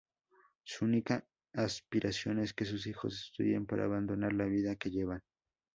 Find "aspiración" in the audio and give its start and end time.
1.53-2.39